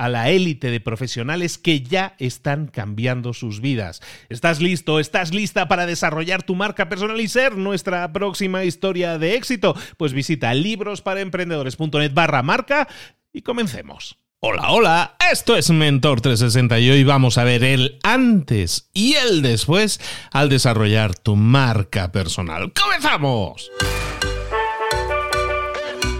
[0.00, 4.00] a la élite de profesionales que ya están cambiando sus vidas.
[4.30, 4.98] ¿Estás listo?
[4.98, 9.76] ¿Estás lista para desarrollar tu marca personal y ser nuestra próxima historia de éxito?
[9.98, 12.88] Pues visita librosparaemprendedores.net barra marca
[13.30, 14.16] y comencemos.
[14.40, 19.42] Hola, hola, esto es Mentor 360 y hoy vamos a ver el antes y el
[19.42, 20.00] después
[20.32, 22.72] al desarrollar tu marca personal.
[22.72, 23.70] ¡Comenzamos!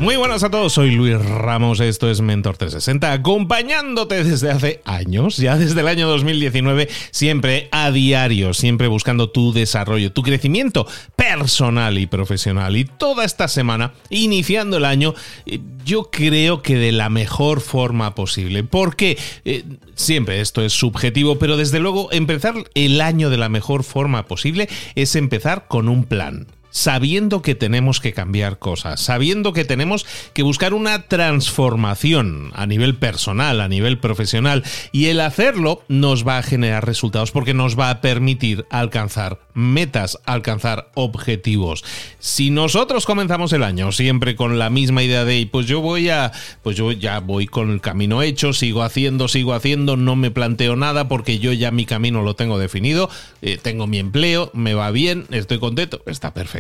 [0.00, 5.36] Muy buenas a todos, soy Luis Ramos, esto es Mentor 360, acompañándote desde hace años,
[5.36, 10.86] ya desde el año 2019, siempre a diario, siempre buscando tu desarrollo, tu crecimiento
[11.16, 12.78] personal y profesional.
[12.78, 15.12] Y toda esta semana, iniciando el año,
[15.44, 19.64] eh, yo creo que de la mejor forma posible, porque eh,
[19.96, 24.66] siempre esto es subjetivo, pero desde luego empezar el año de la mejor forma posible
[24.94, 30.42] es empezar con un plan sabiendo que tenemos que cambiar cosas, sabiendo que tenemos que
[30.42, 36.42] buscar una transformación a nivel personal, a nivel profesional, y el hacerlo nos va a
[36.42, 41.84] generar resultados porque nos va a permitir alcanzar metas, alcanzar objetivos.
[42.19, 46.32] Si nosotros comenzamos el año siempre con la misma idea de, pues yo voy a,
[46.62, 50.76] pues yo ya voy con el camino hecho, sigo haciendo, sigo haciendo, no me planteo
[50.76, 53.10] nada porque yo ya mi camino lo tengo definido,
[53.42, 56.59] eh, tengo mi empleo, me va bien, estoy contento, está perfecto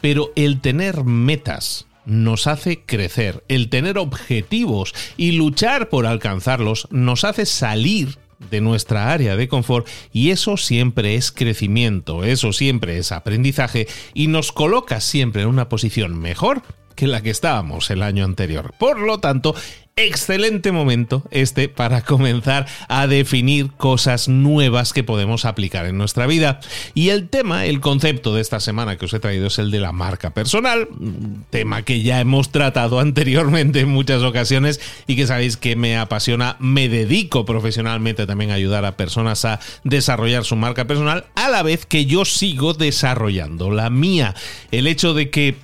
[0.00, 7.24] pero el tener metas nos hace crecer, el tener objetivos y luchar por alcanzarlos nos
[7.24, 8.18] hace salir
[8.50, 14.26] de nuestra área de confort y eso siempre es crecimiento, eso siempre es aprendizaje y
[14.26, 16.62] nos coloca siempre en una posición mejor
[16.94, 18.72] que la que estábamos el año anterior.
[18.78, 19.54] Por lo tanto,
[19.96, 26.58] excelente momento este para comenzar a definir cosas nuevas que podemos aplicar en nuestra vida.
[26.94, 29.78] Y el tema, el concepto de esta semana que os he traído es el de
[29.78, 30.88] la marca personal,
[31.50, 36.56] tema que ya hemos tratado anteriormente en muchas ocasiones y que sabéis que me apasiona,
[36.58, 41.62] me dedico profesionalmente también a ayudar a personas a desarrollar su marca personal, a la
[41.62, 44.34] vez que yo sigo desarrollando la mía.
[44.72, 45.54] El hecho de que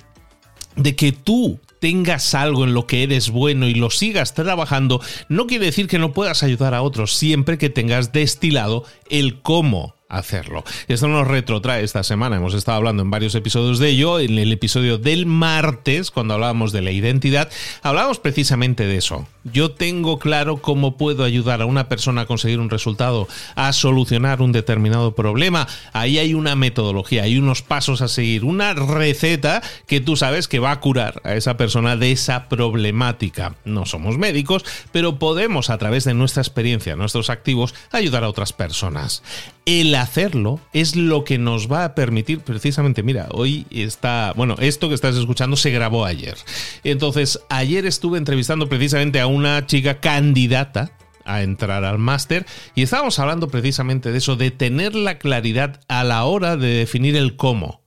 [0.77, 5.47] de que tú tengas algo en lo que eres bueno y lo sigas trabajando, no
[5.47, 10.63] quiere decir que no puedas ayudar a otros siempre que tengas destilado el cómo hacerlo.
[10.87, 14.51] Esto nos retrotrae esta semana, hemos estado hablando en varios episodios de ello, en el
[14.51, 17.49] episodio del martes, cuando hablábamos de la identidad,
[17.81, 19.27] hablábamos precisamente de eso.
[19.43, 24.41] Yo tengo claro cómo puedo ayudar a una persona a conseguir un resultado, a solucionar
[24.41, 25.67] un determinado problema.
[25.93, 30.59] Ahí hay una metodología, hay unos pasos a seguir, una receta que tú sabes que
[30.59, 33.55] va a curar a esa persona de esa problemática.
[33.65, 38.53] No somos médicos, pero podemos a través de nuestra experiencia, nuestros activos, ayudar a otras
[38.53, 39.23] personas
[39.65, 44.89] el hacerlo es lo que nos va a permitir precisamente, mira, hoy está, bueno, esto
[44.89, 46.37] que estás escuchando se grabó ayer.
[46.83, 50.91] Entonces, ayer estuve entrevistando precisamente a una chica candidata
[51.25, 56.03] a entrar al máster y estábamos hablando precisamente de eso, de tener la claridad a
[56.03, 57.80] la hora de definir el cómo.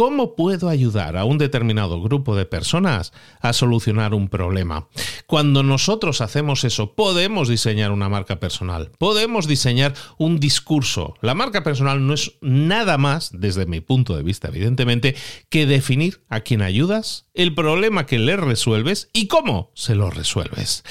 [0.00, 3.12] Cómo puedo ayudar a un determinado grupo de personas
[3.42, 4.88] a solucionar un problema.
[5.26, 11.16] Cuando nosotros hacemos eso, podemos diseñar una marca personal, podemos diseñar un discurso.
[11.20, 15.16] La marca personal no es nada más, desde mi punto de vista, evidentemente,
[15.50, 20.82] que definir a quién ayudas, el problema que le resuelves y cómo se lo resuelves.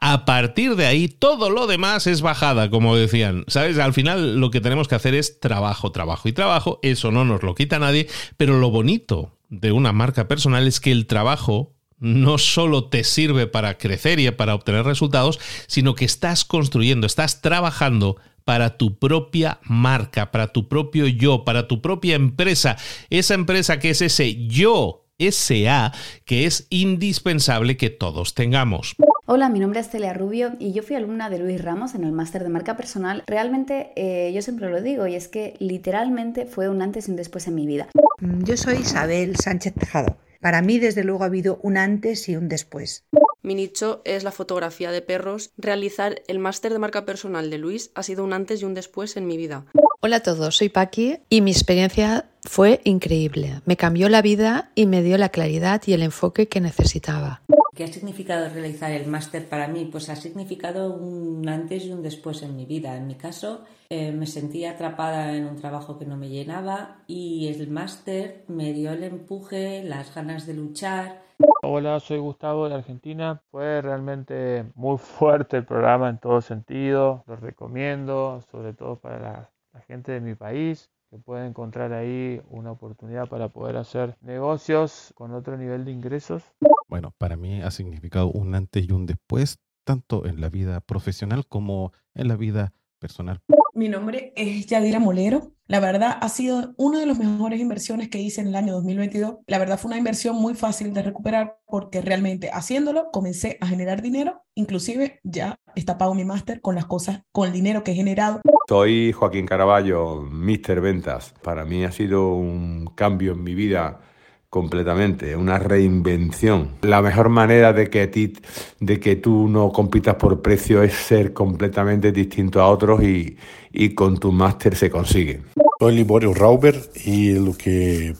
[0.00, 3.44] A partir de ahí, todo lo demás es bajada, como decían.
[3.48, 3.78] ¿Sabes?
[3.78, 6.78] Al final lo que tenemos que hacer es trabajo, trabajo y trabajo.
[6.82, 8.08] Eso no nos lo quita nadie.
[8.36, 13.48] Pero lo bonito de una marca personal es que el trabajo no solo te sirve
[13.48, 19.58] para crecer y para obtener resultados, sino que estás construyendo, estás trabajando para tu propia
[19.64, 22.76] marca, para tu propio yo, para tu propia empresa.
[23.10, 25.92] Esa empresa que es ese yo SA
[26.24, 28.94] que es indispensable que todos tengamos.
[29.26, 32.12] Hola, mi nombre es Celia Rubio y yo fui alumna de Luis Ramos en el
[32.12, 33.24] máster de marca personal.
[33.26, 37.16] Realmente eh, yo siempre lo digo y es que literalmente fue un antes y un
[37.16, 37.88] después en mi vida.
[38.20, 40.16] Mm, yo soy Isabel Sánchez Tejado.
[40.40, 43.04] Para mí, desde luego, ha habido un antes y un después.
[43.42, 45.50] Mi nicho es la fotografía de perros.
[45.56, 49.16] Realizar el máster de marca personal de Luis ha sido un antes y un después
[49.16, 49.66] en mi vida.
[50.00, 53.60] Hola a todos, soy Paqui y mi experiencia fue increíble.
[53.64, 57.42] Me cambió la vida y me dio la claridad y el enfoque que necesitaba.
[57.74, 59.84] ¿Qué ha significado realizar el máster para mí?
[59.84, 62.96] Pues ha significado un antes y un después en mi vida.
[62.96, 67.46] En mi caso, eh, me sentía atrapada en un trabajo que no me llenaba y
[67.48, 71.22] el máster me dio el empuje, las ganas de luchar.
[71.62, 73.40] Hola, soy Gustavo de Argentina.
[73.52, 77.22] Fue realmente muy fuerte el programa en todo sentido.
[77.28, 82.40] Lo recomiendo, sobre todo para la, la gente de mi país que puede encontrar ahí
[82.50, 86.42] una oportunidad para poder hacer negocios con otro nivel de ingresos.
[86.88, 91.46] Bueno, para mí ha significado un antes y un después, tanto en la vida profesional
[91.46, 93.40] como en la vida personal.
[93.78, 95.52] Mi nombre es Yadira Molero.
[95.68, 99.36] La verdad ha sido una de las mejores inversiones que hice en el año 2022.
[99.46, 104.02] La verdad fue una inversión muy fácil de recuperar porque realmente haciéndolo comencé a generar
[104.02, 104.42] dinero.
[104.56, 108.40] Inclusive ya está pago mi máster con las cosas, con el dinero que he generado.
[108.68, 111.32] Soy Joaquín Caraballo, Mister Ventas.
[111.44, 114.00] Para mí ha sido un cambio en mi vida
[114.50, 116.76] completamente, una reinvención.
[116.82, 118.32] La mejor manera de que, ti,
[118.80, 123.36] de que tú no compitas por precio es ser completamente distinto a otros y,
[123.72, 125.42] y con tu máster se consigue.
[125.78, 128.14] Soy Liborio Rauber y lo que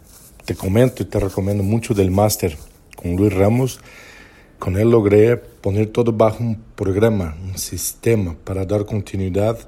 [0.44, 2.56] te comento y te recomiendo mucho del máster
[2.94, 3.80] con Luis Ramos,
[4.58, 9.58] con él logré poner todo bajo un programa, un sistema para dar continuidad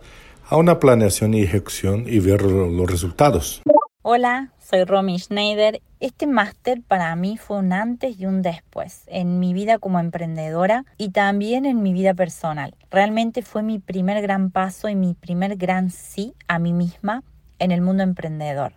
[0.47, 3.63] a una planeación y ejecución y ver los resultados.
[4.03, 5.81] Hola, soy Romy Schneider.
[6.01, 10.87] Este máster para mí fue un antes y un después en mi vida como emprendedora
[10.97, 12.75] y también en mi vida personal.
[12.91, 17.23] Realmente fue mi primer gran paso y mi primer gran sí a mí misma
[17.59, 18.73] en el mundo emprendedor.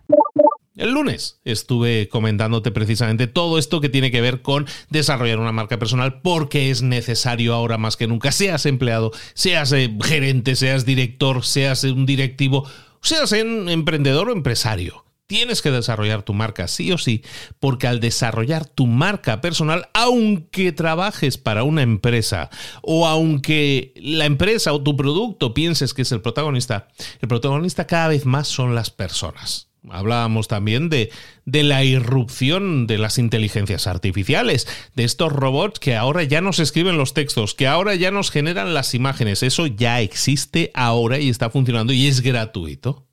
[0.76, 5.80] El lunes estuve comentándote precisamente todo esto que tiene que ver con desarrollar una marca
[5.80, 11.46] personal porque es necesario ahora más que nunca, seas empleado, seas eh, gerente, seas director,
[11.46, 12.68] seas un directivo,
[13.02, 15.06] seas emprendedor o empresario.
[15.26, 17.24] Tienes que desarrollar tu marca sí o sí,
[17.60, 22.50] porque al desarrollar tu marca personal, aunque trabajes para una empresa
[22.82, 26.90] o aunque la empresa o tu producto pienses que es el protagonista,
[27.22, 29.70] el protagonista cada vez más son las personas.
[29.90, 31.12] Hablábamos también de,
[31.46, 36.98] de, la irrupción de las inteligencias artificiales, de estos robots que ahora ya nos escriben
[36.98, 39.44] los textos, que ahora ya nos generan las imágenes.
[39.44, 43.08] Eso ya existe ahora y está funcionando y es gratuito.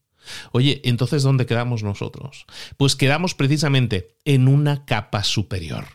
[0.52, 2.46] Oye, entonces ¿dónde quedamos nosotros?
[2.76, 5.86] Pues quedamos precisamente en una capa superior.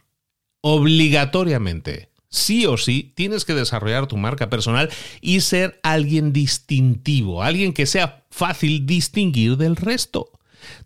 [0.62, 4.90] Obligatoriamente, sí o sí, tienes que desarrollar tu marca personal
[5.22, 10.32] y ser alguien distintivo, alguien que sea fácil distinguir del resto.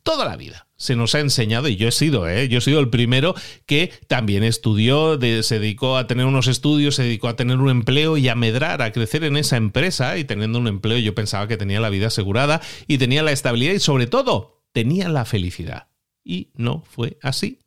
[0.03, 2.47] Toda la vida se nos ha enseñado, y yo he sido, ¿eh?
[2.47, 7.03] yo he sido el primero que también estudió, se dedicó a tener unos estudios, se
[7.03, 10.17] dedicó a tener un empleo y a medrar, a crecer en esa empresa.
[10.17, 13.73] Y teniendo un empleo, yo pensaba que tenía la vida asegurada y tenía la estabilidad
[13.73, 15.89] y sobre todo tenía la felicidad.
[16.23, 17.59] Y no fue así.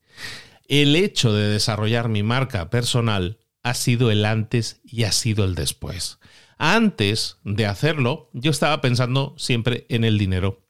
[0.67, 5.55] El hecho de desarrollar mi marca personal ha sido el antes y ha sido el
[5.55, 6.19] después.
[6.57, 10.63] Antes de hacerlo, yo estaba pensando siempre en el dinero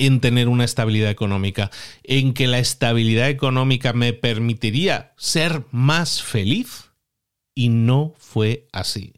[0.00, 1.70] en tener una estabilidad económica,
[2.04, 6.90] en que la estabilidad económica me permitiría ser más feliz.
[7.54, 9.12] Y no fue así.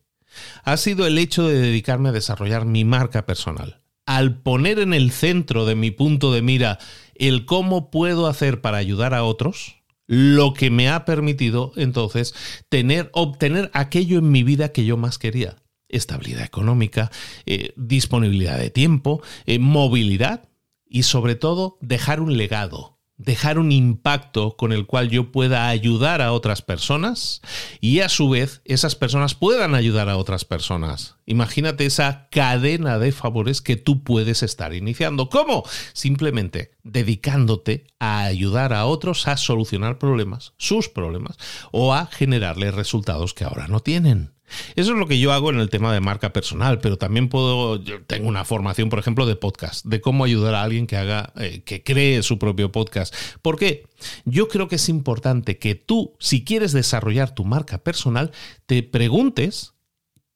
[0.65, 3.81] Ha sido el hecho de dedicarme a desarrollar mi marca personal.
[4.07, 6.79] Al poner en el centro de mi punto de mira
[7.15, 9.77] el cómo puedo hacer para ayudar a otros,
[10.09, 12.35] lo que me ha permitido entonces
[12.69, 15.57] tener, obtener aquello en mi vida que yo más quería.
[15.89, 17.13] Estabilidad económica,
[17.47, 20.49] eh, disponibilidad de tiempo, eh, movilidad
[20.93, 26.21] y sobre todo dejar un legado, dejar un impacto con el cual yo pueda ayudar
[26.21, 27.41] a otras personas
[27.81, 31.17] y a su vez esas personas puedan ayudar a otras personas.
[31.25, 35.31] Imagínate esa cadena de favores que tú puedes estar iniciando.
[35.31, 35.63] ¿Cómo?
[35.95, 41.39] Simplemente dedicándote a ayudar a otros a solucionar problemas, sus problemas,
[41.71, 44.35] o a generarles resultados que ahora no tienen.
[44.77, 47.83] Eso es lo que yo hago en el tema de marca personal, pero también puedo,
[47.83, 51.33] yo tengo una formación, por ejemplo, de podcast, de cómo ayudar a alguien que haga,
[51.37, 53.15] eh, que cree su propio podcast.
[53.43, 53.87] ¿Por qué?
[54.25, 58.33] Yo creo que es importante que tú, si quieres desarrollar tu marca personal,
[58.67, 59.75] te preguntes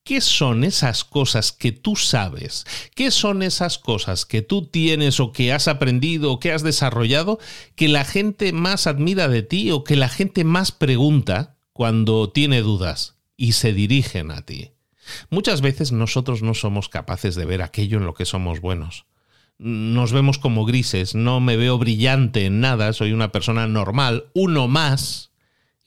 [0.06, 2.64] ¿Qué son esas cosas que tú sabes?
[2.94, 7.40] ¿Qué son esas cosas que tú tienes o que has aprendido o que has desarrollado
[7.74, 12.62] que la gente más admira de ti o que la gente más pregunta cuando tiene
[12.62, 13.15] dudas?
[13.36, 14.72] Y se dirigen a ti.
[15.30, 19.06] Muchas veces nosotros no somos capaces de ver aquello en lo que somos buenos.
[19.58, 24.68] Nos vemos como grises, no me veo brillante en nada, soy una persona normal, uno
[24.68, 25.32] más.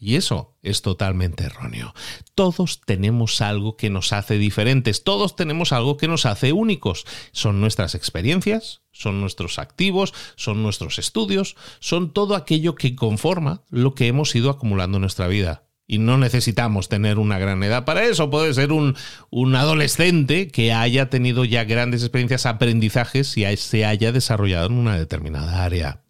[0.02, 1.94] Y eso es totalmente erróneo.
[2.34, 7.06] Todos tenemos algo que nos hace diferentes, todos tenemos algo que nos hace únicos.
[7.34, 13.94] Son nuestras experiencias, son nuestros activos, son nuestros estudios, son todo aquello que conforma lo
[13.94, 15.69] que hemos ido acumulando en nuestra vida.
[15.92, 18.30] Y no necesitamos tener una gran edad para eso.
[18.30, 18.96] Puede ser un,
[19.32, 25.00] un adolescente que haya tenido ya grandes experiencias, aprendizajes y se haya desarrollado en una
[25.00, 26.04] determinada área.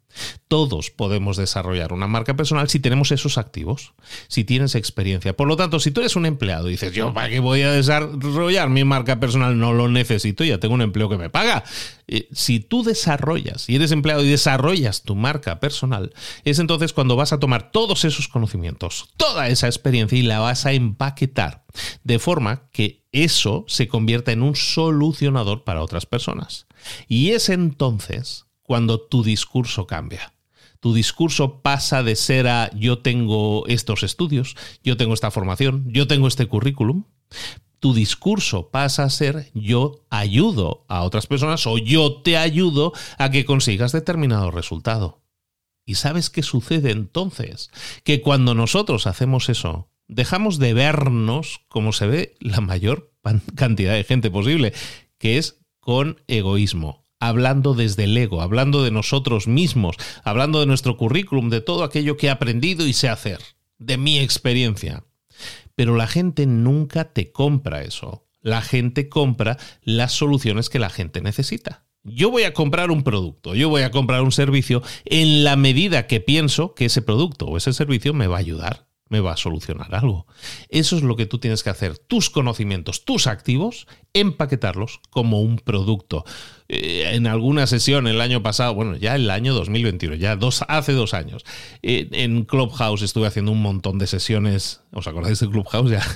[0.48, 3.94] Todos podemos desarrollar una marca personal si tenemos esos activos,
[4.28, 5.36] si tienes experiencia.
[5.36, 7.72] Por lo tanto, si tú eres un empleado y dices, yo, ¿para qué voy a
[7.72, 9.58] desarrollar mi marca personal?
[9.58, 11.64] No lo necesito, ya tengo un empleo que me paga.
[12.08, 16.12] Eh, si tú desarrollas y eres empleado y desarrollas tu marca personal,
[16.44, 20.66] es entonces cuando vas a tomar todos esos conocimientos, toda esa experiencia y la vas
[20.66, 21.64] a empaquetar
[22.02, 26.66] de forma que eso se convierta en un solucionador para otras personas.
[27.08, 30.32] Y es entonces cuando tu discurso cambia.
[30.78, 36.06] Tu discurso pasa de ser a yo tengo estos estudios, yo tengo esta formación, yo
[36.06, 37.02] tengo este currículum.
[37.80, 43.32] Tu discurso pasa a ser yo ayudo a otras personas o yo te ayudo a
[43.32, 45.20] que consigas determinado resultado.
[45.84, 47.72] ¿Y sabes qué sucede entonces?
[48.04, 53.12] Que cuando nosotros hacemos eso, dejamos de vernos como se ve la mayor
[53.56, 54.74] cantidad de gente posible,
[55.18, 60.96] que es con egoísmo hablando desde el ego, hablando de nosotros mismos, hablando de nuestro
[60.96, 63.38] currículum, de todo aquello que he aprendido y sé hacer,
[63.78, 65.04] de mi experiencia.
[65.76, 68.26] Pero la gente nunca te compra eso.
[68.40, 71.84] La gente compra las soluciones que la gente necesita.
[72.02, 76.06] Yo voy a comprar un producto, yo voy a comprar un servicio en la medida
[76.06, 79.36] que pienso que ese producto o ese servicio me va a ayudar me va a
[79.36, 80.26] solucionar algo.
[80.70, 81.98] Eso es lo que tú tienes que hacer.
[81.98, 86.24] Tus conocimientos, tus activos, empaquetarlos como un producto.
[86.72, 90.92] Eh, en alguna sesión el año pasado, bueno, ya el año 2021, ya dos, hace
[90.92, 91.44] dos años,
[91.82, 94.80] en Clubhouse estuve haciendo un montón de sesiones.
[94.92, 95.90] ¿Os acordáis de Clubhouse?
[95.90, 96.06] Ya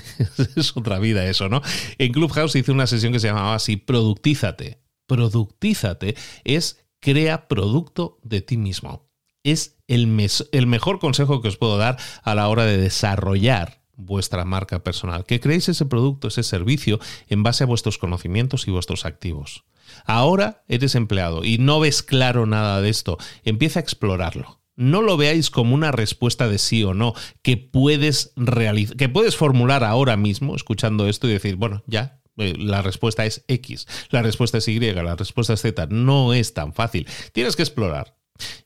[0.55, 1.61] es otra vida eso, ¿no?
[1.99, 4.79] En Clubhouse hice una sesión que se llamaba así, Productízate.
[5.07, 9.05] Productízate es crea producto de ti mismo
[9.45, 14.45] es el, el mejor consejo que os puedo dar a la hora de desarrollar vuestra
[14.45, 19.05] marca personal, que creéis ese producto, ese servicio en base a vuestros conocimientos y vuestros
[19.05, 19.65] activos.
[20.05, 24.61] Ahora eres empleado y no ves claro nada de esto, empieza a explorarlo.
[24.77, 29.37] No lo veáis como una respuesta de sí o no, que puedes realizar, que puedes
[29.37, 34.23] formular ahora mismo, escuchando esto y decir, bueno, ya, eh, la respuesta es X, la
[34.23, 35.87] respuesta es Y, la respuesta es Z.
[35.91, 37.07] No es tan fácil.
[37.33, 38.17] Tienes que explorar.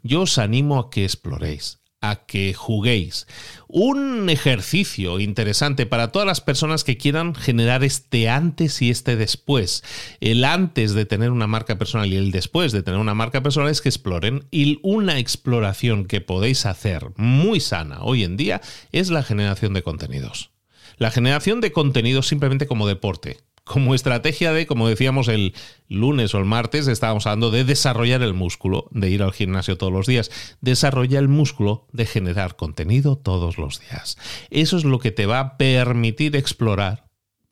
[0.03, 3.27] Yo os animo a que exploréis, a que juguéis.
[3.67, 9.83] Un ejercicio interesante para todas las personas que quieran generar este antes y este después.
[10.21, 13.71] El antes de tener una marca personal y el después de tener una marca personal
[13.71, 14.47] es que exploren.
[14.51, 18.61] Y una exploración que podéis hacer muy sana hoy en día
[18.93, 20.51] es la generación de contenidos.
[20.97, 25.55] La generación de contenidos simplemente como deporte como estrategia de, como decíamos el
[25.89, 29.93] lunes o el martes, estábamos hablando de desarrollar el músculo, de ir al gimnasio todos
[29.93, 30.31] los días.
[30.61, 34.19] Desarrolla el músculo de generar contenido todos los días.
[34.51, 37.07] Eso es lo que te va a permitir explorar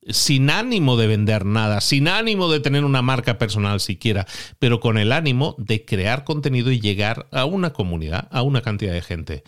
[0.09, 4.27] sin ánimo de vender nada, sin ánimo de tener una marca personal siquiera,
[4.59, 8.93] pero con el ánimo de crear contenido y llegar a una comunidad, a una cantidad
[8.93, 9.43] de gente.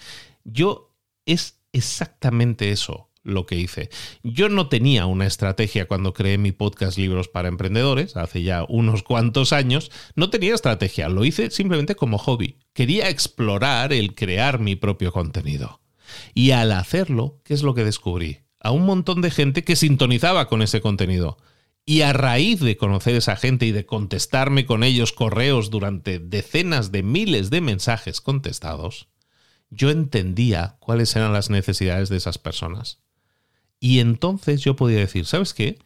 [0.45, 0.95] Yo
[1.27, 3.91] es exactamente eso lo que hice.
[4.23, 9.03] Yo no tenía una estrategia cuando creé mi podcast Libros para Emprendedores, hace ya unos
[9.03, 12.59] cuantos años, no tenía estrategia, lo hice simplemente como hobby.
[12.73, 15.81] Quería explorar el crear mi propio contenido.
[16.35, 18.39] Y al hacerlo, ¿qué es lo que descubrí?
[18.61, 21.37] A un montón de gente que sintonizaba con ese contenido
[21.87, 26.93] Y a raíz de conocer esa gente y de contestarme con ellos correos durante decenas
[26.93, 29.09] de miles de mensajes contestados,
[29.71, 33.01] yo entendía cuáles eran las necesidades de esas personas.
[33.81, 35.79] Y entonces yo podía decir, ¿sabes qué?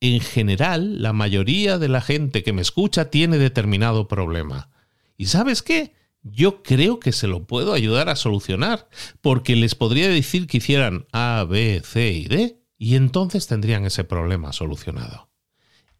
[0.00, 4.70] En general, la mayoría de la gente que me escucha tiene determinado problema.
[5.16, 5.92] ¿Y sabes qué?
[6.22, 8.88] Yo creo que se lo puedo ayudar a solucionar,
[9.20, 14.04] porque les podría decir que hicieran A, B, C y D, y entonces tendrían ese
[14.04, 15.28] problema solucionado.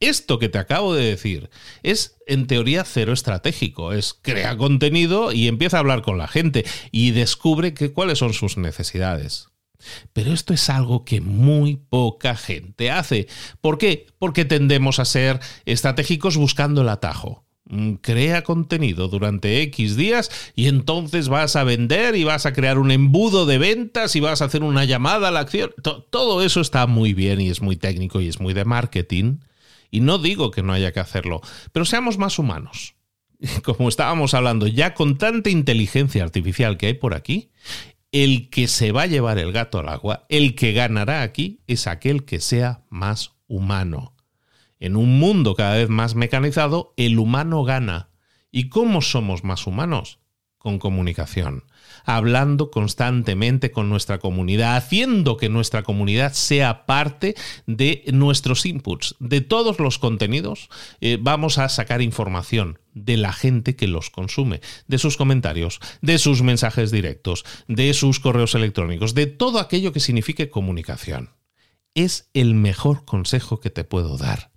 [0.01, 1.51] Esto que te acabo de decir
[1.83, 6.65] es en teoría cero estratégico, es crea contenido y empieza a hablar con la gente
[6.93, 9.49] y descubre que, cuáles son sus necesidades.
[10.13, 13.29] Pero esto es algo que muy poca gente hace.
[13.61, 14.07] ¿Por qué?
[14.19, 17.45] Porque tendemos a ser estratégicos buscando el atajo.
[17.71, 22.79] Mm, crea contenido durante X días y entonces vas a vender y vas a crear
[22.79, 25.71] un embudo de ventas y vas a hacer una llamada a la acción.
[25.83, 29.41] Todo eso está muy bien y es muy técnico y es muy de marketing.
[29.91, 31.41] Y no digo que no haya que hacerlo,
[31.73, 32.95] pero seamos más humanos.
[33.63, 37.51] Como estábamos hablando, ya con tanta inteligencia artificial que hay por aquí,
[38.13, 41.87] el que se va a llevar el gato al agua, el que ganará aquí, es
[41.87, 44.15] aquel que sea más humano.
[44.81, 48.11] En un mundo cada vez más mecanizado, el humano gana.
[48.51, 50.21] ¿Y cómo somos más humanos?
[50.57, 51.65] Con comunicación
[52.09, 57.35] hablando constantemente con nuestra comunidad, haciendo que nuestra comunidad sea parte
[57.67, 60.71] de nuestros inputs, de todos los contenidos.
[61.03, 66.19] Eh, vamos a sacar información de la gente que los consume, de sus comentarios, de
[66.19, 71.35] sus mensajes directos, de sus correos electrónicos, de todo aquello que signifique comunicación.
[71.95, 74.51] Es el mejor consejo que te puedo dar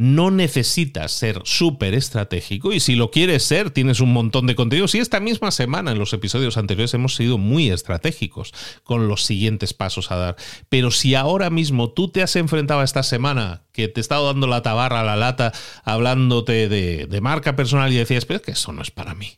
[0.00, 4.94] no necesitas ser súper estratégico y si lo quieres ser, tienes un montón de contenidos.
[4.94, 9.74] Y esta misma semana, en los episodios anteriores, hemos sido muy estratégicos con los siguientes
[9.74, 10.36] pasos a dar.
[10.70, 14.28] Pero si ahora mismo tú te has enfrentado a esta semana, que te he estado
[14.28, 15.52] dando la tabarra, la lata,
[15.84, 19.36] hablándote de, de marca personal y decías, pero es que eso no es para mí.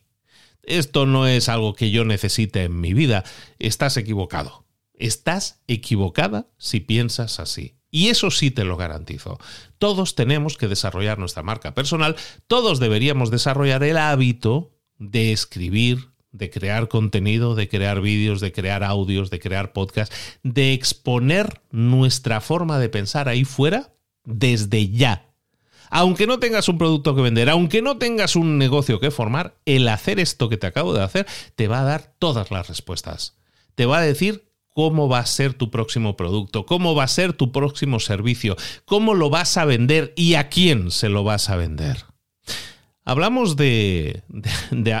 [0.61, 3.25] Esto no es algo que yo necesite en mi vida.
[3.59, 4.65] Estás equivocado.
[4.93, 7.75] Estás equivocada si piensas así.
[7.93, 9.37] Y eso sí te lo garantizo.
[9.77, 12.15] Todos tenemos que desarrollar nuestra marca personal,
[12.47, 18.83] todos deberíamos desarrollar el hábito de escribir, de crear contenido, de crear vídeos, de crear
[18.83, 25.29] audios, de crear podcasts, de exponer nuestra forma de pensar ahí fuera desde ya.
[25.91, 29.87] Aunque no tengas un producto que vender, aunque no tengas un negocio que formar, el
[29.87, 33.37] hacer esto que te acabo de hacer te va a dar todas las respuestas.
[33.75, 37.33] Te va a decir cómo va a ser tu próximo producto, cómo va a ser
[37.33, 41.55] tu próximo servicio, cómo lo vas a vender y a quién se lo vas a
[41.55, 42.05] vender.
[43.05, 44.23] Hablamos de,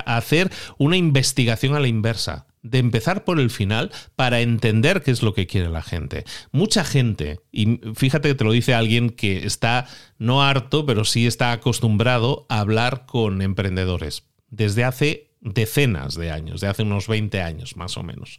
[0.05, 5.21] hacer una investigación a la inversa, de empezar por el final para entender qué es
[5.23, 6.25] lo que quiere la gente.
[6.51, 11.27] Mucha gente, y fíjate que te lo dice alguien que está no harto, pero sí
[11.27, 17.41] está acostumbrado a hablar con emprendedores desde hace decenas de años, de hace unos 20
[17.41, 18.37] años más o menos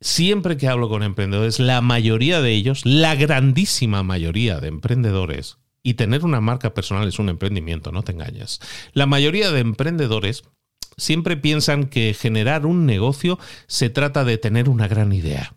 [0.00, 5.94] siempre que hablo con emprendedores, la mayoría de ellos, la grandísima mayoría de emprendedores, y
[5.94, 8.60] tener una marca personal es un emprendimiento, no te engañes.
[8.92, 10.44] La mayoría de emprendedores
[10.96, 15.54] siempre piensan que generar un negocio se trata de tener una gran idea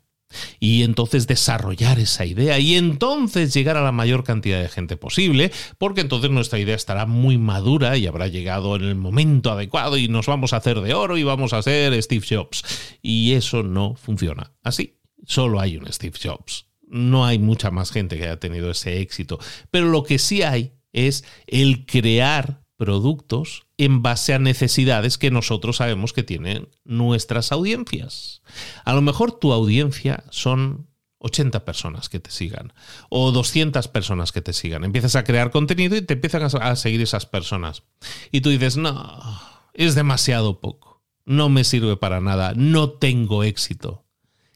[0.60, 5.52] y entonces desarrollar esa idea y entonces llegar a la mayor cantidad de gente posible,
[5.78, 10.08] porque entonces nuestra idea estará muy madura y habrá llegado en el momento adecuado y
[10.08, 12.64] nos vamos a hacer de oro y vamos a ser Steve Jobs.
[13.02, 15.00] Y eso no funciona así.
[15.26, 16.68] Solo hay un Steve Jobs.
[16.88, 19.40] No hay mucha más gente que haya tenido ese éxito.
[19.72, 25.78] Pero lo que sí hay es el crear productos en base a necesidades que nosotros
[25.78, 28.42] sabemos que tienen nuestras audiencias.
[28.86, 30.88] A lo mejor tu audiencia son
[31.20, 32.74] 80 personas que te sigan
[33.10, 34.84] o 200 personas que te sigan.
[34.84, 37.84] Empiezas a crear contenido y te empiezan a seguir esas personas.
[38.32, 39.22] Y tú dices, no,
[39.74, 44.06] es demasiado poco, no me sirve para nada, no tengo éxito.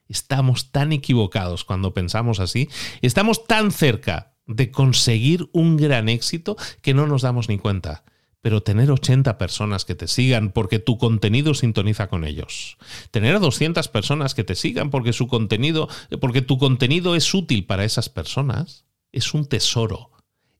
[0.07, 2.69] Estamos tan equivocados cuando pensamos así,
[3.01, 8.05] estamos tan cerca de conseguir un gran éxito que no nos damos ni cuenta
[8.41, 12.77] pero tener 80 personas que te sigan porque tu contenido sintoniza con ellos.
[13.11, 15.89] Tener 200 personas que te sigan porque su contenido,
[16.21, 20.11] porque tu contenido es útil para esas personas, es un tesoro.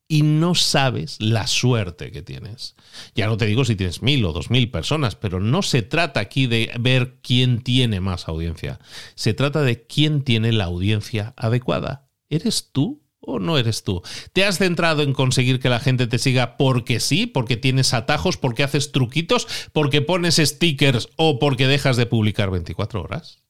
[0.10, 2.76] Y no sabes la suerte que tienes.
[3.14, 6.22] Ya no te digo si tienes mil o dos mil personas, pero no se trata
[6.22, 8.80] aquí de ver quién tiene más audiencia.
[9.16, 12.10] Se trata de quién tiene la audiencia adecuada.
[12.30, 14.02] ¿Eres tú o no eres tú?
[14.34, 18.38] ¿Te has centrado en conseguir que la gente te siga porque sí, porque tienes atajos,
[18.38, 23.44] porque haces truquitos, porque pones stickers o porque dejas de publicar 24 horas?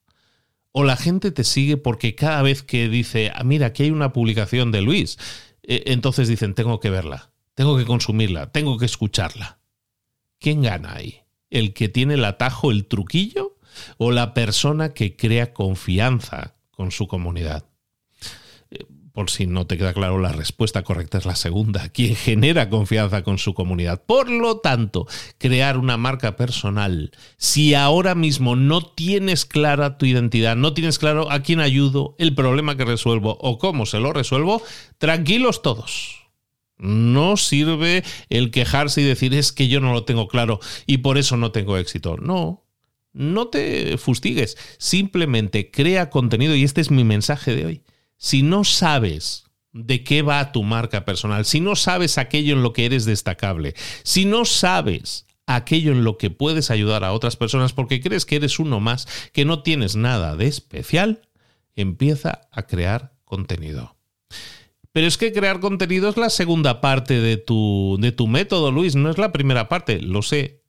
[0.71, 4.13] ¿O la gente te sigue porque cada vez que dice, ah, mira, aquí hay una
[4.13, 5.17] publicación de Luis,
[5.63, 9.60] eh, entonces dicen, tengo que verla, tengo que consumirla, tengo que escucharla.
[10.39, 11.21] ¿Quién gana ahí?
[11.49, 13.58] ¿El que tiene el atajo, el truquillo?
[13.97, 17.65] ¿O la persona que crea confianza con su comunidad?
[19.17, 23.23] Por si no te queda claro, la respuesta correcta es la segunda, quien genera confianza
[23.23, 24.03] con su comunidad.
[24.06, 25.08] Por lo tanto,
[25.39, 31.32] crear una marca personal, si ahora mismo no tienes clara tu identidad, no tienes claro
[31.32, 34.62] a quién ayudo, el problema que resuelvo o cómo se lo resuelvo,
[34.99, 36.27] tranquilos todos.
[36.77, 41.17] No sirve el quejarse y decir es que yo no lo tengo claro y por
[41.17, 42.17] eso no tengo éxito.
[42.17, 42.67] No,
[43.13, 47.84] no te fustigues, simplemente crea contenido y este es mi mensaje de hoy
[48.17, 52.73] si no sabes de qué va tu marca personal, si no sabes aquello en lo
[52.73, 57.73] que eres destacable, si no sabes aquello en lo que puedes ayudar a otras personas
[57.73, 61.21] porque crees que eres uno más, que no tienes nada de especial,
[61.75, 63.95] empieza a crear contenido.
[64.91, 68.95] Pero es que crear contenido es la segunda parte de tu, de tu método, Luis,
[68.95, 70.63] no es la primera parte, lo sé.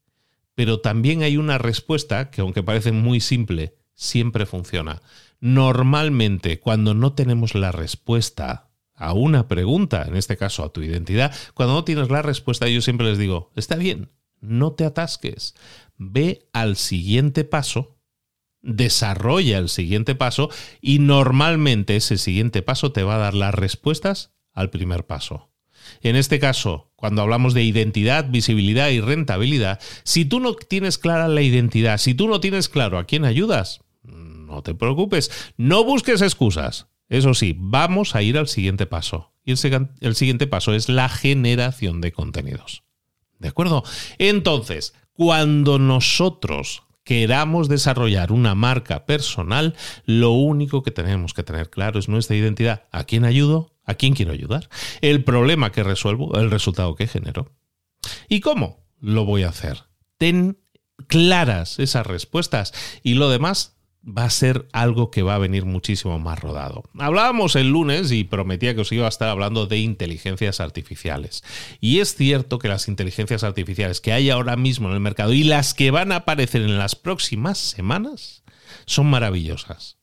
[0.55, 5.01] Pero también hay una respuesta que, aunque parece muy simple, siempre funciona.
[5.41, 11.33] Normalmente, cuando no tenemos la respuesta a una pregunta, en este caso a tu identidad,
[11.55, 15.55] cuando no tienes la respuesta, yo siempre les digo, está bien, no te atasques,
[15.97, 17.99] ve al siguiente paso,
[18.61, 24.33] desarrolla el siguiente paso y normalmente ese siguiente paso te va a dar las respuestas
[24.53, 25.51] al primer paso.
[26.03, 31.29] En este caso, cuando hablamos de identidad, visibilidad y rentabilidad, si tú no tienes clara
[31.29, 33.81] la identidad, si tú no tienes claro a quién ayudas,
[34.49, 36.89] no te preocupes, no busques excusas.
[37.09, 39.33] Eso sí, vamos a ir al siguiente paso.
[39.45, 42.83] Y el, siguiente paso es la generación de contenidos.
[43.39, 43.83] ¿De acuerdo?
[44.19, 51.99] Entonces, cuando nosotros queramos desarrollar una marca personal, lo único que tenemos que tener claro
[51.99, 52.85] es nuestra identidad.
[52.93, 53.75] ¿A quién ayudo?
[53.87, 54.69] ¿A quién quiero ayudar?
[55.01, 57.51] El problema que resuelvo, el resultado que genero.
[58.29, 59.85] ¿Y cómo lo voy a hacer?
[60.19, 60.59] Ten
[61.07, 66.19] claras esas respuestas y lo demás va a ser algo que va a venir muchísimo
[66.19, 66.85] más rodado.
[66.99, 71.45] Hablábamos el lunes y prometía que os iba a estar hablando de inteligencias artificiales.
[71.81, 75.45] Y es cierto que las inteligencias artificiales que hay ahora mismo en el mercado y
[75.45, 78.43] las que van a aparecer en las próximas semanas
[78.87, 79.98] son maravillosas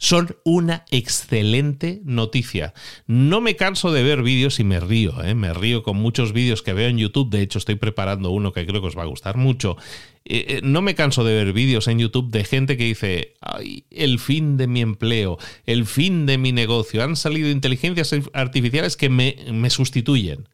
[0.00, 2.72] son una excelente noticia.
[3.06, 5.34] No me canso de ver vídeos y me río, ¿eh?
[5.34, 8.66] me río con muchos vídeos que veo en YouTube, de hecho estoy preparando uno que
[8.66, 9.76] creo que os va a gustar mucho.
[10.24, 13.84] Eh, eh, no me canso de ver vídeos en YouTube de gente que dice, ay,
[13.90, 19.10] el fin de mi empleo, el fin de mi negocio, han salido inteligencias artificiales que
[19.10, 20.48] me, me sustituyen.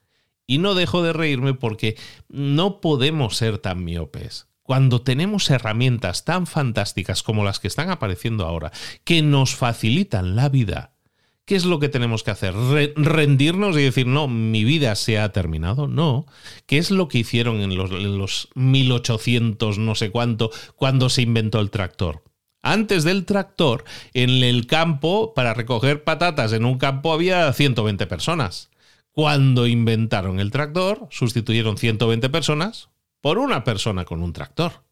[0.48, 1.96] Y no dejo de reírme porque
[2.28, 8.44] no podemos ser tan miopes cuando tenemos herramientas tan fantásticas como las que están apareciendo
[8.44, 8.72] ahora,
[9.04, 10.92] que nos facilitan la vida,
[11.44, 12.52] ¿qué es lo que tenemos que hacer?
[12.96, 15.86] ¿Rendirnos y decir, no, mi vida se ha terminado?
[15.86, 16.26] No.
[16.66, 21.22] ¿Qué es lo que hicieron en los, en los 1800, no sé cuánto, cuando se
[21.22, 22.24] inventó el tractor?
[22.60, 28.70] Antes del tractor, en el campo, para recoger patatas en un campo había 120 personas.
[29.12, 32.88] Cuando inventaron el tractor, sustituyeron 120 personas
[33.20, 34.84] por una persona con un tractor.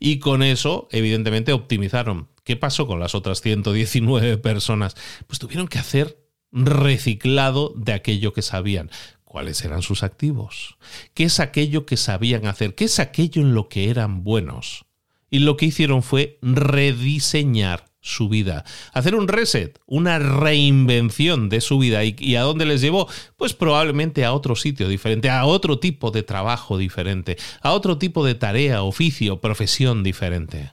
[0.00, 2.28] Y con eso, evidentemente, optimizaron.
[2.44, 4.96] ¿Qué pasó con las otras 119 personas?
[5.26, 6.18] Pues tuvieron que hacer
[6.50, 8.90] reciclado de aquello que sabían.
[9.24, 10.78] ¿Cuáles eran sus activos?
[11.12, 12.74] ¿Qué es aquello que sabían hacer?
[12.74, 14.86] ¿Qué es aquello en lo que eran buenos?
[15.30, 18.64] Y lo que hicieron fue rediseñar su vida.
[18.92, 22.04] Hacer un reset, una reinvención de su vida.
[22.04, 23.08] ¿Y, a dónde les llevó?
[23.36, 28.24] Pues probablemente a otro sitio diferente, a otro tipo de trabajo diferente, a otro tipo
[28.24, 30.72] de tarea, oficio, profesión diferente.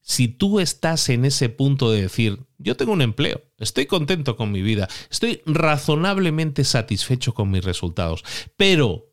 [0.00, 4.50] Si tú estás en ese punto de decir, yo tengo un empleo, estoy contento con
[4.50, 8.24] mi vida, estoy razonablemente satisfecho con mis resultados,
[8.56, 9.12] pero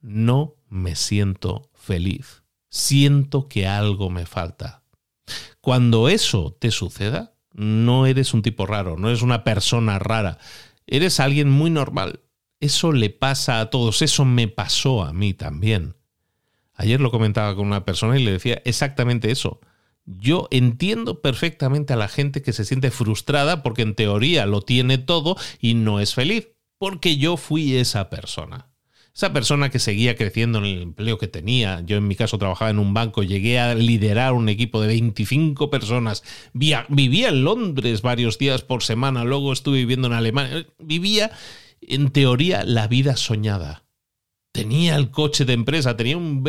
[0.00, 4.81] no me siento feliz, siento que algo me falta
[5.62, 10.38] cuando eso te suceda, no eres un tipo raro, no eres una persona rara,
[10.88, 12.20] eres alguien muy normal.
[12.58, 15.94] Eso le pasa a todos, eso me pasó a mí también.
[16.74, 19.60] Ayer lo comentaba con una persona y le decía exactamente eso.
[20.04, 24.98] Yo entiendo perfectamente a la gente que se siente frustrada porque en teoría lo tiene
[24.98, 28.71] todo y no es feliz, porque yo fui esa persona.
[29.14, 32.70] Esa persona que seguía creciendo en el empleo que tenía, yo en mi caso trabajaba
[32.70, 36.22] en un banco, llegué a liderar un equipo de 25 personas,
[36.54, 41.30] vivía en Londres varios días por semana, luego estuve viviendo en Alemania, vivía
[41.82, 43.84] en teoría la vida soñada.
[44.50, 46.42] Tenía el coche de empresa, tenía un,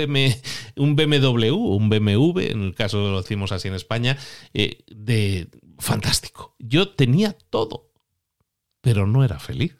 [0.75, 4.17] un BMW, un BMW, en el caso lo decimos así en España,
[4.53, 5.49] eh, de
[5.79, 6.55] fantástico.
[6.59, 7.91] Yo tenía todo,
[8.81, 9.75] pero no era feliz.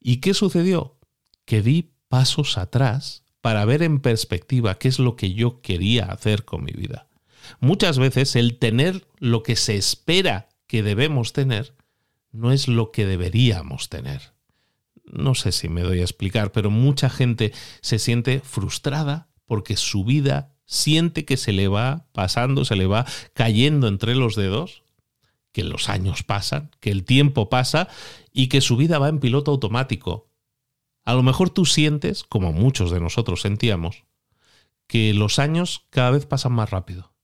[0.00, 0.98] ¿Y qué sucedió?
[1.44, 6.44] Que di pasos atrás para ver en perspectiva qué es lo que yo quería hacer
[6.44, 7.08] con mi vida.
[7.58, 11.74] Muchas veces el tener lo que se espera que debemos tener
[12.30, 14.32] no es lo que deberíamos tener.
[15.06, 20.04] No sé si me doy a explicar, pero mucha gente se siente frustrada porque su
[20.04, 24.84] vida siente que se le va pasando, se le va cayendo entre los dedos,
[25.50, 27.88] que los años pasan, que el tiempo pasa
[28.32, 30.28] y que su vida va en piloto automático.
[31.04, 34.04] A lo mejor tú sientes, como muchos de nosotros sentíamos,
[34.86, 37.14] que los años cada vez pasan más rápido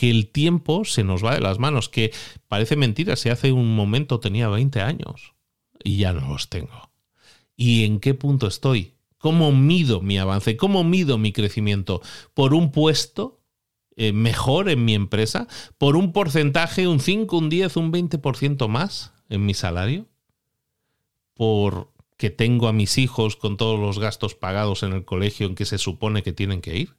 [0.00, 2.10] que el tiempo se nos va de las manos, que
[2.48, 5.34] parece mentira, si hace un momento tenía 20 años
[5.84, 6.90] y ya no los tengo.
[7.54, 8.94] ¿Y en qué punto estoy?
[9.18, 10.56] ¿Cómo mido mi avance?
[10.56, 12.00] ¿Cómo mido mi crecimiento?
[12.32, 13.42] ¿Por un puesto
[13.94, 15.46] eh, mejor en mi empresa?
[15.76, 20.08] ¿Por un porcentaje, un 5, un 10, un 20% más en mi salario?
[21.34, 21.89] ¿Por
[22.20, 25.64] que tengo a mis hijos con todos los gastos pagados en el colegio en que
[25.64, 26.94] se supone que tienen que ir?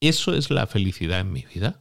[0.00, 1.80] ¿Eso es la felicidad en mi vida?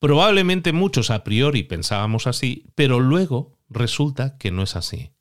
[0.00, 5.12] Probablemente muchos a priori pensábamos así, pero luego resulta que no es así.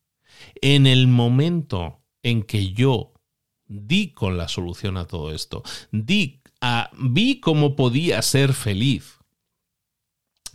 [0.59, 3.13] En el momento en que yo
[3.67, 9.16] di con la solución a todo esto, di a, vi cómo podía ser feliz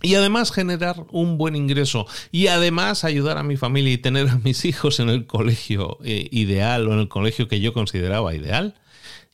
[0.02, 4.38] y además generar un buen ingreso y además ayudar a mi familia y tener a
[4.38, 8.74] mis hijos en el colegio eh, ideal o en el colegio que yo consideraba ideal,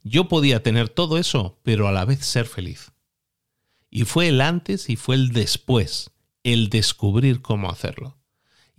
[0.05, 2.93] yo podía tener todo eso, pero a la vez ser feliz.
[3.91, 6.11] Y fue el antes y fue el después,
[6.45, 8.19] el descubrir cómo hacerlo.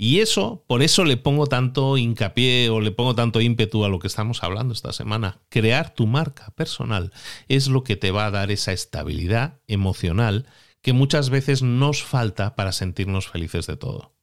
[0.02, 4.00] Y eso, por eso le pongo tanto hincapié o le pongo tanto ímpetu a lo
[4.00, 5.42] que estamos hablando esta semana.
[5.50, 7.12] Crear tu marca personal
[7.50, 10.46] es lo que te va a dar esa estabilidad emocional
[10.82, 14.14] que muchas veces nos falta para sentirnos felices de todo.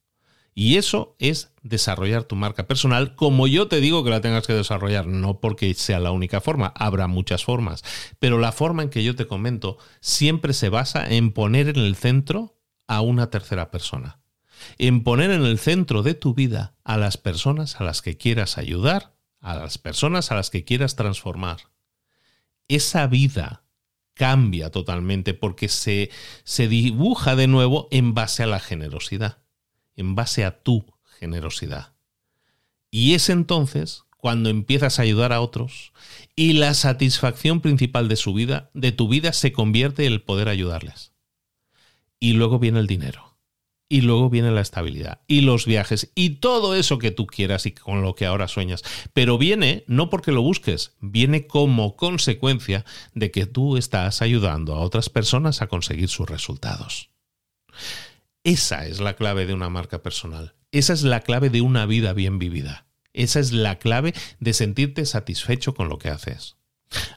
[0.59, 4.53] Y eso es desarrollar tu marca personal, como yo te digo que la tengas que
[4.53, 7.83] desarrollar, no porque sea la única forma, habrá muchas formas,
[8.17, 11.95] pero la forma en que yo te comento siempre se basa en poner en el
[11.95, 14.19] centro a una tercera persona,
[14.79, 18.57] en poner en el centro de tu vida a las personas a las que quieras
[18.57, 21.57] ayudar, a las personas a las que quieras transformar.
[22.67, 23.66] Esa vida
[24.17, 26.09] cambia totalmente porque se,
[26.43, 29.37] se dibuja de nuevo en base a la generosidad
[29.97, 30.85] en base a tu
[31.19, 31.95] generosidad.
[32.89, 35.91] Y es entonces cuando empiezas a ayudar a otros
[36.35, 40.47] y la satisfacción principal de su vida, de tu vida, se convierte en el poder
[40.47, 41.11] ayudarles.
[42.19, 43.26] Y luego viene el dinero.
[43.89, 47.71] Y luego viene la estabilidad y los viajes y todo eso que tú quieras y
[47.71, 48.83] con lo que ahora sueñas.
[49.13, 54.79] Pero viene no porque lo busques, viene como consecuencia de que tú estás ayudando a
[54.79, 57.11] otras personas a conseguir sus resultados.
[58.43, 60.55] Esa es la clave de una marca personal.
[60.71, 62.87] Esa es la clave de una vida bien vivida.
[63.13, 66.56] Esa es la clave de sentirte satisfecho con lo que haces.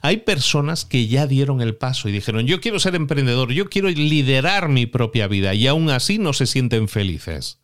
[0.02, 3.88] Hay personas que ya dieron el paso y dijeron, yo quiero ser emprendedor, yo quiero
[3.88, 7.58] liderar mi propia vida y aún así no se sienten felices.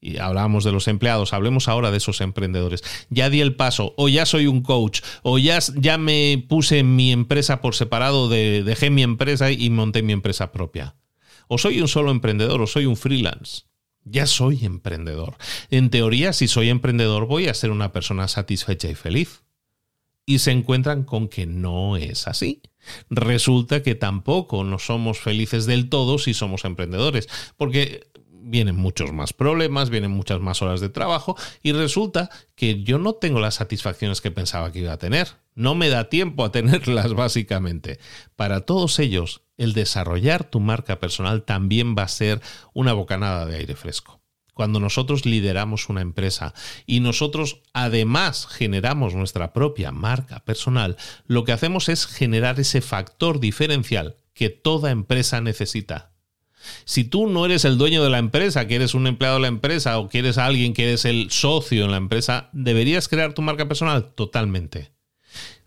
[0.00, 2.82] Y hablamos de los empleados, hablemos ahora de esos emprendedores.
[3.08, 7.12] Ya di el paso, o ya soy un coach, o ya, ya me puse mi
[7.12, 10.94] empresa por separado, de, dejé mi empresa y monté mi empresa propia.
[11.48, 13.62] O soy un solo emprendedor o soy un freelance.
[14.04, 15.36] Ya soy emprendedor.
[15.70, 19.42] En teoría, si soy emprendedor, voy a ser una persona satisfecha y feliz.
[20.26, 22.60] Y se encuentran con que no es así.
[23.08, 28.08] Resulta que tampoco no somos felices del todo si somos emprendedores, porque
[28.46, 33.14] vienen muchos más problemas, vienen muchas más horas de trabajo y resulta que yo no
[33.14, 35.28] tengo las satisfacciones que pensaba que iba a tener.
[35.54, 37.98] No me da tiempo a tenerlas básicamente.
[38.36, 42.40] Para todos ellos, el desarrollar tu marca personal también va a ser
[42.72, 44.20] una bocanada de aire fresco.
[44.56, 46.54] Cuando nosotros lideramos una empresa
[46.86, 53.38] y nosotros además generamos nuestra propia marca personal, lo que hacemos es generar ese factor
[53.38, 56.12] diferencial que toda empresa necesita.
[56.86, 59.48] Si tú no eres el dueño de la empresa, que eres un empleado de la
[59.48, 63.42] empresa o que eres alguien que eres el socio en la empresa, ¿deberías crear tu
[63.42, 64.14] marca personal?
[64.14, 64.95] Totalmente.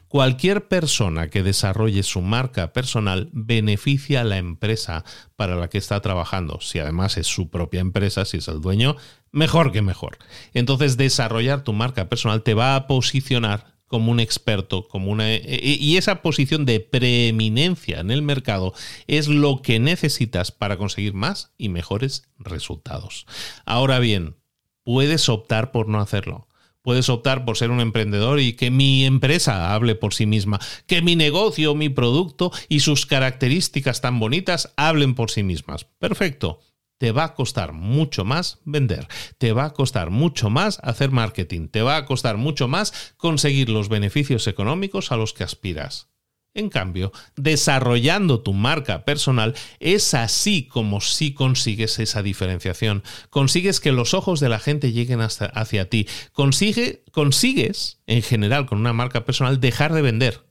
[0.10, 6.02] Cualquier persona que desarrolle su marca personal beneficia a la empresa para la que está
[6.02, 6.60] trabajando.
[6.62, 8.95] Si además es su propia empresa, si es el dueño,
[9.32, 10.17] mejor que mejor.
[10.56, 15.38] Entonces, desarrollar tu marca personal te va a posicionar como un experto, como una e,
[15.43, 18.74] e, y esa posición de preeminencia en el mercado
[19.06, 23.28] es lo que necesitas para conseguir más y mejores resultados.
[23.63, 24.38] Ahora bien,
[24.84, 26.49] puedes optar por no hacerlo.
[26.82, 31.02] Puedes optar por ser un emprendedor y que mi empresa hable por sí misma, que
[31.02, 35.86] mi negocio, mi producto y sus características tan bonitas hablen por sí mismas.
[36.00, 36.62] Perfecto.
[36.98, 41.70] te va a costar mucho más vender, te va a costar mucho más hacer marketing,
[41.70, 46.10] te va a costar mucho más conseguir los beneficios económicos a los que aspiras.
[46.56, 53.04] En cambio, desarrollando tu marca personal es así como si consigues esa diferenciación.
[53.30, 56.08] Consigues que los ojos de la gente lleguen hacia ti.
[56.34, 60.46] Consigue, consigues, en general, con una marca personal, dejar de vender.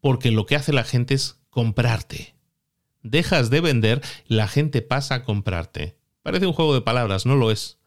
[0.00, 2.36] Porque lo que hace la gente es comprarte.
[3.02, 5.98] Dejas de vender, la gente pasa a comprarte.
[6.22, 7.81] Parece un juego de palabras, no lo es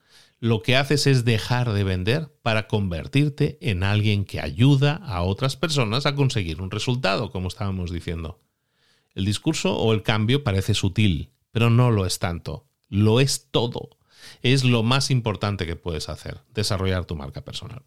[0.45, 5.55] lo que haces es dejar de vender para convertirte en alguien que ayuda a otras
[5.55, 8.39] personas a conseguir un resultado, como estábamos diciendo.
[9.15, 12.67] El discurso o el cambio parece sutil, pero no lo es tanto.
[12.89, 13.97] Lo es todo.
[14.43, 17.81] Es lo más importante que puedes hacer, desarrollar tu marca personal.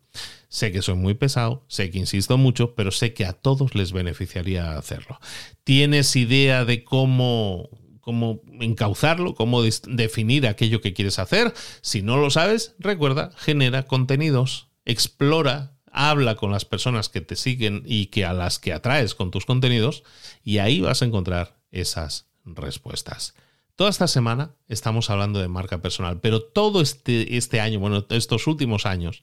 [0.48, 3.92] Sé que soy muy pesado, sé que insisto mucho, pero sé que a todos les
[3.92, 5.20] beneficiaría hacerlo.
[5.62, 7.70] ¿Tienes idea de cómo
[8.08, 11.52] cómo encauzarlo, cómo definir aquello que quieres hacer.
[11.82, 17.82] Si no lo sabes, recuerda, genera contenidos, explora, habla con las personas que te siguen
[17.84, 20.04] y que a las que atraes con tus contenidos
[20.42, 23.34] y ahí vas a encontrar esas respuestas.
[23.76, 28.46] Toda esta semana estamos hablando de marca personal, pero todo este, este año, bueno, estos
[28.46, 29.22] últimos años,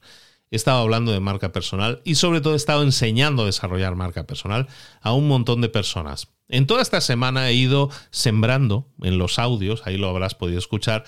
[0.56, 4.26] he estado hablando de marca personal y sobre todo he estado enseñando a desarrollar marca
[4.26, 4.68] personal
[5.02, 6.30] a un montón de personas.
[6.48, 11.04] En toda esta semana he ido sembrando en los audios, ahí lo habrás podido escuchar,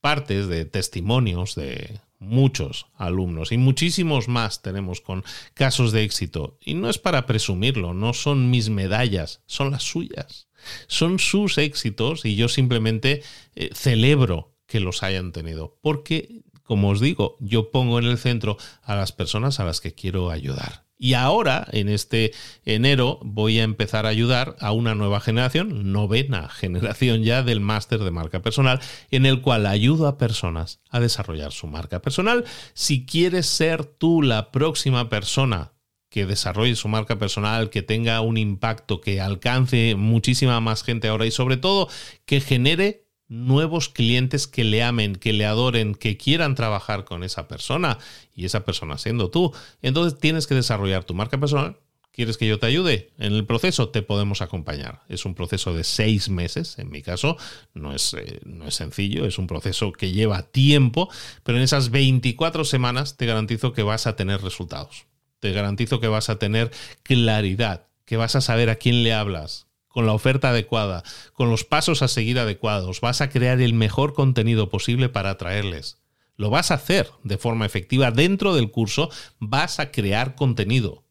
[0.00, 6.58] partes de testimonios de muchos alumnos y muchísimos más tenemos con casos de éxito.
[6.60, 10.48] Y no es para presumirlo, no son mis medallas, son las suyas.
[10.86, 13.22] Son sus éxitos y yo simplemente
[13.54, 18.56] eh, celebro que los hayan tenido, porque, como os digo, yo pongo en el centro
[18.82, 20.86] a las personas a las que quiero ayudar.
[20.98, 22.32] Y ahora, en este
[22.64, 28.00] enero, voy a empezar a ayudar a una nueva generación, novena generación ya del máster
[28.00, 32.44] de marca personal, en el cual ayudo a personas a desarrollar su marca personal.
[32.72, 35.72] Si quieres ser tú la próxima persona
[36.08, 41.26] que desarrolle su marca personal, que tenga un impacto, que alcance muchísima más gente ahora
[41.26, 41.88] y sobre todo
[42.24, 47.48] que genere nuevos clientes que le amen, que le adoren, que quieran trabajar con esa
[47.48, 47.98] persona
[48.34, 49.52] y esa persona siendo tú.
[49.82, 51.78] Entonces tienes que desarrollar tu marca personal.
[52.12, 53.10] ¿Quieres que yo te ayude?
[53.18, 55.02] En el proceso te podemos acompañar.
[55.10, 57.36] Es un proceso de seis meses, en mi caso,
[57.74, 61.10] no es, eh, no es sencillo, es un proceso que lleva tiempo,
[61.42, 65.04] pero en esas 24 semanas te garantizo que vas a tener resultados.
[65.40, 66.70] Te garantizo que vas a tener
[67.02, 69.65] claridad, que vas a saber a quién le hablas,
[69.96, 74.12] con la oferta adecuada, con los pasos a seguir adecuados, vas a crear el mejor
[74.12, 75.96] contenido posible para atraerles.
[76.36, 81.06] Lo vas a hacer de forma efectiva dentro del curso, vas a crear contenido.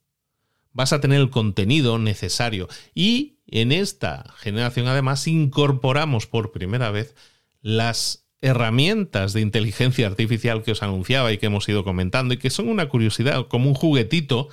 [0.72, 2.68] Vas a tener el contenido necesario.
[2.94, 7.16] Y en esta generación además incorporamos por primera vez
[7.64, 12.52] las herramientas de inteligencia artificial que os anunciaba y que hemos ido comentando y que
[12.52, 14.50] son una curiosidad, como un juguetito.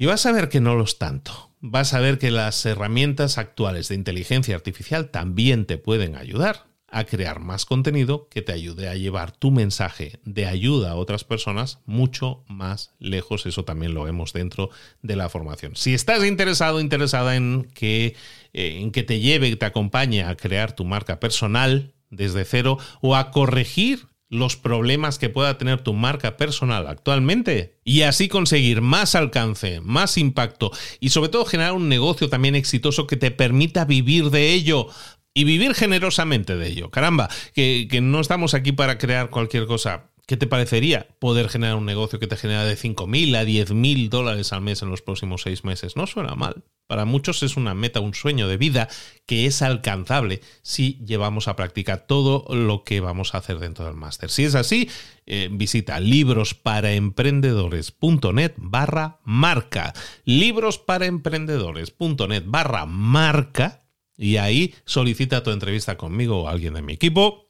[0.00, 3.38] Y vas a ver que no lo es tanto vas a ver que las herramientas
[3.38, 8.88] actuales de inteligencia artificial también te pueden ayudar a crear más contenido que te ayude
[8.88, 13.46] a llevar tu mensaje de ayuda a otras personas mucho más lejos.
[13.46, 15.76] Eso también lo vemos dentro de la formación.
[15.76, 18.16] Si estás interesado, interesada en que,
[18.52, 23.14] eh, en que te lleve, te acompañe a crear tu marca personal desde cero o
[23.14, 29.16] a corregir los problemas que pueda tener tu marca personal actualmente y así conseguir más
[29.16, 34.30] alcance, más impacto y sobre todo generar un negocio también exitoso que te permita vivir
[34.30, 34.86] de ello.
[35.32, 36.90] Y vivir generosamente de ello.
[36.90, 40.09] Caramba, que, no estamos aquí para crear cualquier cosa.
[40.30, 44.52] ¿Qué te parecería poder generar un negocio que te genera de 5.000 a 10.000 dólares
[44.52, 45.96] al mes en los próximos seis meses?
[45.96, 46.62] No suena mal.
[46.86, 48.88] Para muchos es una meta, un sueño de vida
[49.26, 53.96] que es alcanzable si llevamos a práctica todo lo que vamos a hacer dentro del
[53.96, 54.30] máster.
[54.30, 54.88] Si es así,
[55.26, 59.94] eh, visita librosparaemprendedores.net barra marca.
[60.26, 63.82] Librosparaemprendedores.net barra marca
[64.16, 67.49] y ahí solicita tu entrevista conmigo o alguien de mi equipo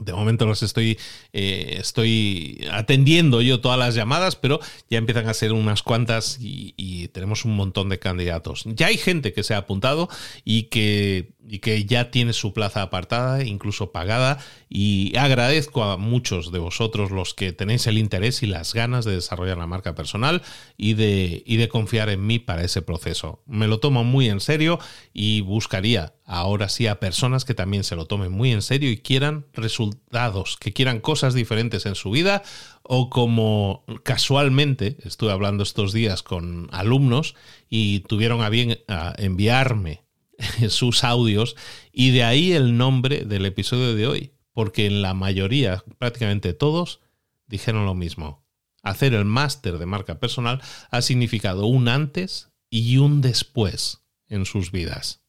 [0.00, 0.98] de momento los estoy,
[1.32, 6.74] eh, estoy atendiendo yo todas las llamadas, pero ya empiezan a ser unas cuantas y,
[6.76, 8.64] y, tenemos un montón de candidatos.
[8.66, 10.08] Ya hay gente que se ha apuntado
[10.44, 16.52] y que y que ya tiene su plaza apartada, incluso pagada, y agradezco a muchos
[16.52, 20.42] de vosotros los que tenéis el interés y las ganas de desarrollar la marca personal
[20.76, 23.42] y de, y de confiar en mí para ese proceso.
[23.46, 24.78] Me lo tomo muy en serio
[25.14, 28.98] y buscaría ahora sí a personas que también se lo tomen muy en serio y
[28.98, 32.42] quieran resultados, que quieran cosas diferentes en su vida
[32.82, 37.34] o como casualmente estuve hablando estos días con alumnos
[37.70, 38.78] y tuvieron a bien
[39.16, 40.04] enviarme
[40.68, 41.56] sus audios
[41.92, 47.00] y de ahí el nombre del episodio de hoy, porque en la mayoría, prácticamente todos,
[47.46, 48.44] dijeron lo mismo.
[48.82, 50.60] Hacer el máster de marca personal
[50.90, 55.22] ha significado un antes y un después en sus vidas.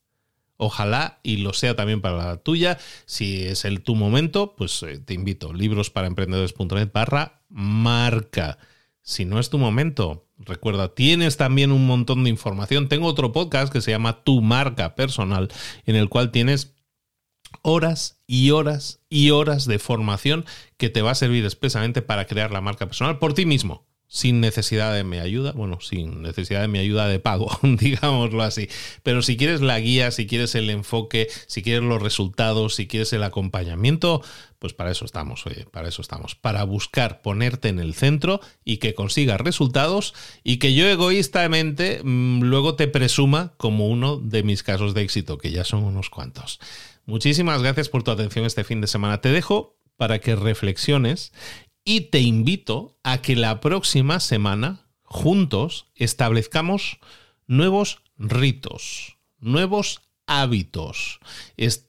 [0.62, 2.78] Ojalá y lo sea también para la tuya.
[3.06, 5.54] Si es el tu momento, pues eh, te invito.
[5.54, 8.58] Libros para emprendedores.net barra marca.
[9.02, 12.90] Si no es tu momento, recuerda, tienes también un montón de información.
[12.90, 15.48] Tengo otro podcast que se llama Tu marca personal,
[15.86, 16.76] en el cual tienes
[17.62, 20.44] horas y horas y horas de formación
[20.76, 24.42] que te va a servir expresamente para crear la marca personal por ti mismo sin
[24.42, 28.68] necesidad de mi ayuda, bueno, sin necesidad de mi ayuda de pago, digámoslo así.
[29.04, 33.14] Pero si quieres la guía, si quieres el enfoque, si quieres los resultados, si quieres
[33.14, 34.24] el acompañamiento,
[34.58, 36.34] pues para eso estamos, oye, para eso estamos.
[36.34, 42.42] Para buscar ponerte en el centro y que consigas resultados y que yo egoístamente mm,
[42.42, 46.60] luego te presuma como uno de mis casos de éxito, que ya son unos cuantos.
[47.06, 49.22] Muchísimas gracias por tu atención este fin de semana.
[49.22, 51.32] Te dejo para que reflexiones
[51.90, 57.00] y te invito a que la próxima semana juntos establezcamos
[57.48, 61.20] nuevos ritos, nuevos hábitos,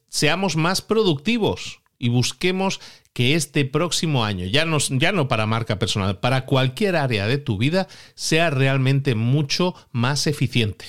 [0.09, 2.79] seamos más productivos y busquemos
[3.13, 7.37] que este próximo año, ya no, ya no para marca personal, para cualquier área de
[7.37, 10.85] tu vida, sea realmente mucho más eficiente.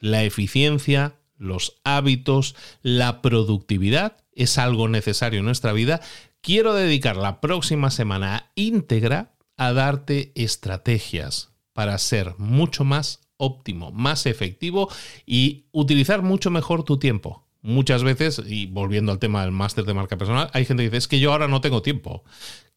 [0.00, 6.00] La eficiencia, los hábitos, la productividad es algo necesario en nuestra vida
[6.46, 14.26] quiero dedicar la próxima semana íntegra a darte estrategias para ser mucho más óptimo, más
[14.26, 14.88] efectivo
[15.26, 17.48] y utilizar mucho mejor tu tiempo.
[17.62, 20.98] Muchas veces, y volviendo al tema del máster de marca personal, hay gente que dice,
[20.98, 22.22] es que yo ahora no tengo tiempo.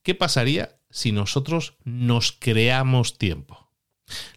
[0.01, 3.69] ¿Qué pasaría si nosotros nos creamos tiempo?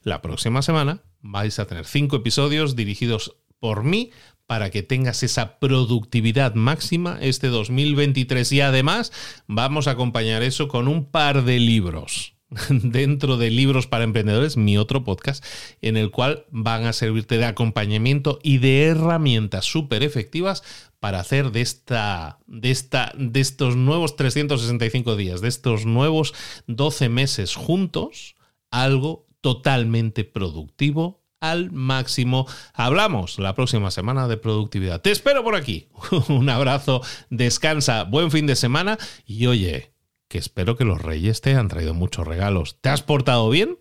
[0.03, 4.11] La próxima semana vais a tener cinco episodios dirigidos por mí
[4.47, 9.12] para que tengas esa productividad máxima este 2023 y además
[9.47, 12.34] vamos a acompañar eso con un par de libros.
[12.68, 15.45] Dentro de Libros para Emprendedores, mi otro podcast,
[15.80, 20.62] en el cual van a servirte de acompañamiento y de herramientas súper efectivas
[21.01, 26.34] para hacer de, esta, de, esta, de estos nuevos 365 días, de estos nuevos
[26.66, 28.36] 12 meses juntos,
[28.70, 32.47] algo totalmente productivo al máximo.
[32.72, 35.03] Hablamos la próxima semana de productividad.
[35.03, 35.88] Te espero por aquí.
[36.28, 39.93] Un abrazo, descansa, buen fin de semana y oye,
[40.28, 42.80] que espero que los reyes te hayan traído muchos regalos.
[42.80, 43.76] ¿Te has portado bien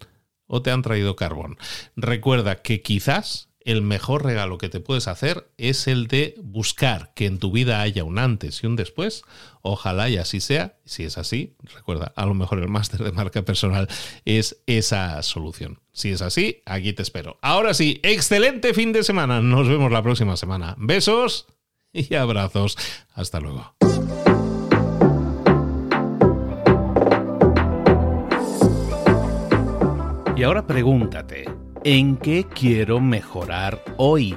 [0.47, 1.57] o te han traído carbón?
[1.95, 7.27] Recuerda que quizás el mejor regalo que te puedes hacer es el de buscar que
[7.27, 9.23] en tu vida haya un antes y un después.
[9.61, 10.79] Ojalá y así sea.
[10.83, 13.87] Si es así, recuerda, a lo mejor el máster de marca personal
[14.25, 15.79] es esa solución.
[15.93, 17.37] Si es así, aquí te espero.
[17.41, 19.41] Ahora sí, excelente fin de semana.
[19.41, 20.75] Nos vemos la próxima semana.
[20.77, 21.47] Besos
[21.91, 22.77] y abrazos.
[23.13, 23.75] Hasta luego.
[30.35, 31.45] Y ahora pregúntate.
[31.83, 34.35] ¿En qué quiero mejorar hoy?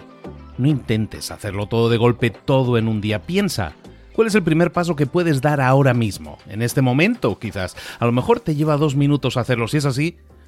[0.58, 3.22] No intentes hacerlo todo de golpe, todo en un día.
[3.22, 3.74] Piensa,
[4.12, 6.38] ¿cuál es el primer paso que puedes dar ahora mismo?
[6.48, 7.76] En este momento, quizás.
[8.00, 9.68] A lo mejor te lleva dos minutos hacerlo.
[9.68, 10.16] Si es así,